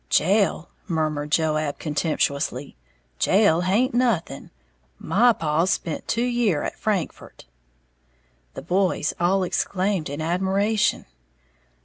[0.09, 2.75] "Jail," murmured Joab, contemptuously,
[3.19, 4.49] "jail haint nothing!
[4.97, 7.45] My paw's spent two year at Frankfort!"
[8.55, 11.05] The boys all exclaimed in admiration.